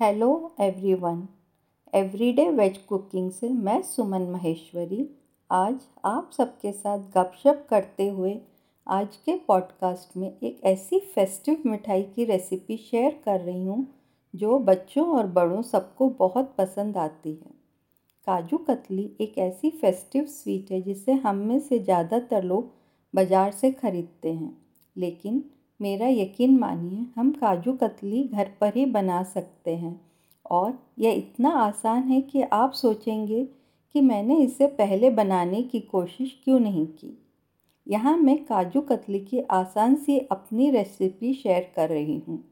[0.00, 0.28] Hello
[0.60, 1.22] everyone
[1.92, 5.06] everyday veg cooking से मैं सुमन महेश्वरी।
[5.50, 8.36] आज आप सबके साथ गपशप करते हुए
[8.86, 13.86] आज के पॉडकास्ट में एक ऐसी फेस्टिव मिठाई की रेसिपी शेयर कर रही हूँ,
[14.34, 17.50] जो बच्चों और बड़ों सबको बहुत पसंद आती है।
[18.26, 22.72] काजू कतली एक ऐसी फेस्टिव स्वीट है, जिसे हम में से ज़्यादातर लोग
[23.14, 24.56] बाज़ार से ख़रीदते हैं।
[24.96, 25.44] लेकिन
[25.80, 30.00] मेरा यकीन मानिए, हम काजू कतली घर पर ही बना सकते हैं।
[30.50, 33.44] और यह इतना आसान है कि आप सोचेंगे
[33.94, 37.18] कि मैंने इसे पहले बनाने की कोशिश क्यों नहीं की।
[37.88, 42.44] यहाँ मैं काजू कतली की आसान सी अपनी रेसिपी शेयर कर रही हूँ।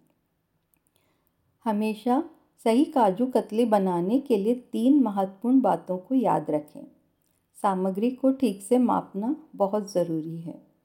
[1.65, 2.25] हमेशा
[2.65, 6.87] सही काजू कतली बनाने के लिए तीन महत्वपूर्ण बातों को याद रखें।
[7.63, 10.76] सामग्री को ठीक से मापना बहुत ज़रूरी है।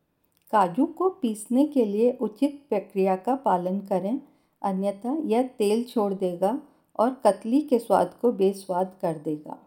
[0.54, 4.20] काजू को पीसने के लिए उचित प्रक्रिया का पालन करें।
[4.62, 6.58] अन्यथा यह तेल छोड़ देगा
[7.00, 9.58] और कतली के स्वाद को बेस्वाद कर देगा।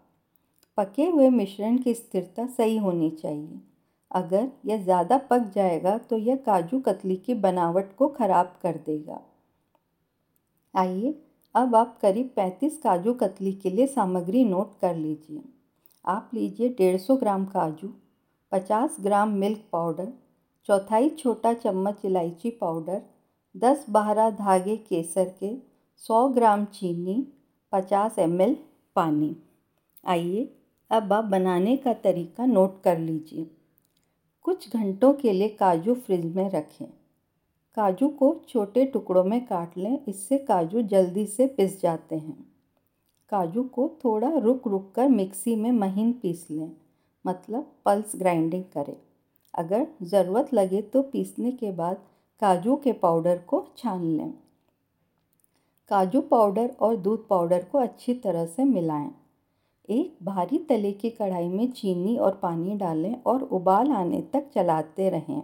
[0.79, 3.61] पके हुए मिश्रण की स्थिरता सही होनी चाहिए।
[4.11, 9.21] अगर यह ज़्यादा पक जाएगा तो यह काजू कतली की बनावट को ख़राब कर देगा।
[10.75, 11.15] आइए
[11.55, 15.43] अब आप करीब 35 काजू कतली के लिए सामग्री नोट कर लीजिए।
[16.05, 17.89] आप लीजिए 150 ग्राम काजू
[18.53, 20.13] 50 ग्राम मिल्क पाउडर
[20.69, 23.03] चौथाई छोटा चम्मच इलायची पाउडर,
[23.57, 25.57] दस बारह धागे केसर के,
[25.97, 27.27] सौ ग्राम चीनी,
[27.73, 28.39] पचास एम
[28.97, 29.37] पानी।
[30.07, 30.49] आइए,
[30.91, 33.51] अब आप बनाने का तरीका नोट कर लीजिए।
[34.45, 36.87] कुछ घंटों के लिए काजू फ्रिज में रखें।
[37.77, 42.45] काजू को छोटे टुकड़ों में काट लें, इससे काजू जल्दी से पिस जाते हैं।
[43.29, 46.71] काजू को थोड़ा रुक रुक कर मिक्सी में महीन पीस लें
[47.25, 48.97] मतलब पल्स ग्राइंडिंग करें।
[49.55, 51.97] अगर ज़रूरत लगे तो पीसने के बाद
[52.43, 54.33] काजू के पाउडर को छान लें।
[55.91, 59.11] काजू पाउडर और दूध पाउडर को अच्छी तरह से मिलाएँ।
[59.89, 65.09] एक भारी तले की कढ़ाई में चीनी और पानी डालें और उबाल आने तक चलाते
[65.11, 65.43] रहें।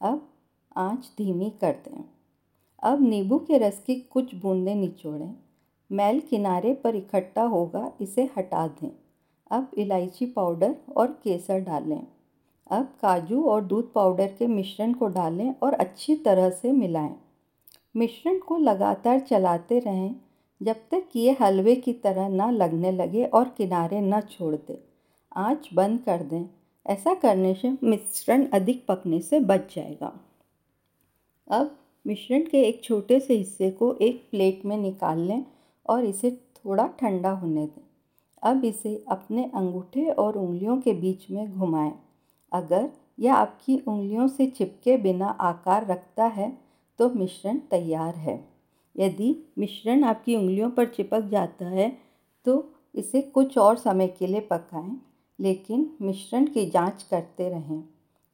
[0.00, 0.28] अब
[0.76, 2.04] आँच धीमी कर दें।
[2.82, 5.34] अब नींबू के रस की कुछ बूंदें निचोड़ें।
[5.90, 8.90] मैल किनारे पर इकट्ठा होगा इसे हटा दें।
[9.50, 12.06] अब इलायची पाउडर और केसर डालें।
[12.70, 17.14] अब काजू और दूध पाउडर के मिश्रण को डालें और अच्छी तरह से मिलाएँ।
[17.96, 20.14] मिश्रण को लगातार चलाते रहें,
[20.62, 24.78] जब तक कि ये हलवे की तरह ना लगने लगे और किनारे ना छोड़ दें।
[25.36, 26.44] आँच बंद कर दें।
[26.86, 30.20] ऐसा करने से मिश्रण अधिक पकने से बच जाएगा।
[31.50, 35.44] अब मिश्रण के एक छोटे से हिस्से को एक प्लेट में निकाल लें
[35.86, 37.82] और इसे थोड़ा ठंडा होने दें।
[38.42, 42.05] अब इसे अपने अंगूठे और उंगलियों के बीच में घुमाएँ।
[42.52, 46.50] अगर यह आपकी उंगलियों से चिपके बिना आकार रखता है
[46.98, 48.38] तो मिश्रण तैयार है।
[48.96, 51.88] यदि मिश्रण आपकी उंगलियों पर चिपक जाता है
[52.46, 52.64] तो
[52.94, 54.96] इसे कुछ और समय के लिए पकाएँ,
[55.38, 57.82] लेकिन मिश्रण की जाँच करते रहें।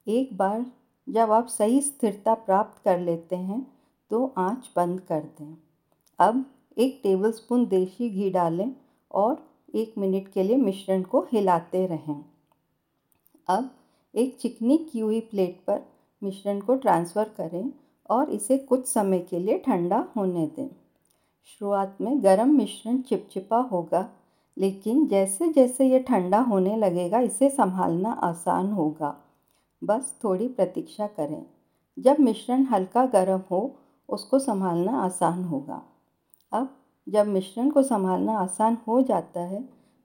[0.06, 0.64] एक बार
[1.06, 3.60] जब आप सही स्थिरता प्राप्त कर लेते हैं
[4.10, 5.56] तो आँच बंद कर दें।
[6.18, 6.44] अब
[6.76, 8.72] एक टेबलस्पून देसी घी डालें
[9.10, 12.24] और एक मिनट के लिए मिश्रण को हिलाते रहें।
[13.48, 13.70] अब
[14.14, 15.80] एक चिकनी की हुई प्लेट पर
[16.22, 17.72] मिश्रण को ट्रांसफ़र करें
[18.10, 20.68] और इसे कुछ समय के लिए ठंडा होने दें।
[21.58, 24.08] शुरुआत में गर्म मिश्रण चिपचिपा होगा,
[24.56, 29.16] लेकिन जैसे जैसे ये ठंडा होने लगेगा, इसे संभालना आसान होगा।
[29.84, 31.46] बस थोड़ी प्रतीक्षा करें।
[31.98, 33.78] जब मिश्रण हल्का गर्म हो,
[34.08, 35.82] उसको संभालना आसान होगा।
[36.52, 36.76] अब
[37.08, 39.64] जब मिश्रण को संभालना आसान हो जाता है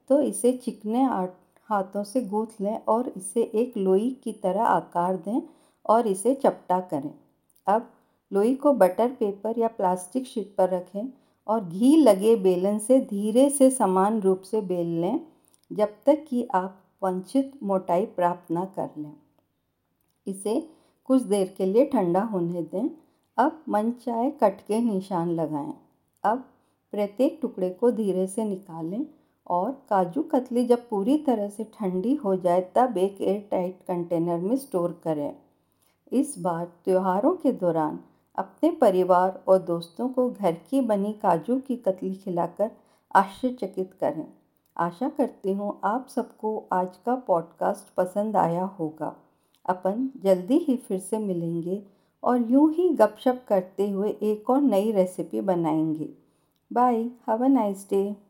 [0.10, 1.34] तो इसे चिकने आट
[1.70, 5.42] हाथों से गूँथ लें और इसे एक लोई की तरह आकार दें
[5.86, 7.14] और इसे चपटा करें।
[7.68, 7.90] अब
[8.32, 11.08] लोई को बटर पेपर या प्लास्टिक शीट पर रखें
[11.48, 15.20] और घी लगे बेलन से धीरे से समान रूप से बेल लें
[15.72, 19.14] जब तक कि आप वंचित मोटाई प्राप्त ना कर लें।
[20.28, 20.60] इसे
[21.06, 22.90] कुछ देर के लिए ठंडा होने दें।
[23.38, 25.74] अब मन चाहे कट के निशान लगाएँ।
[26.24, 26.44] अब
[26.94, 29.06] प्रत्येक टुकड़े को धीरे से निकालें
[29.48, 34.40] और काजू कतली जब पूरी तरह से ठंडी हो जाए, तब एक एयर टाइट कंटेनर
[34.40, 35.36] में स्टोर करें।
[36.12, 38.00] इस बार त्योहारों के दौरान
[38.36, 42.72] अपने परिवार और दोस्तों को घर की बनी काजू की कतली खिलाकर
[43.16, 44.28] आश्चर्यचकित करें।
[44.78, 49.16] आशा करती हूँ आप सबको आज का पॉडकास्ट पसंद आया होगा।
[49.66, 51.84] अपन जल्दी ही फिर से मिलेंगे
[52.24, 56.10] और यूँ ही गपशप करते हुए एक और नई रेसिपी बनाएँगे।
[56.74, 58.27] Bye have a nice day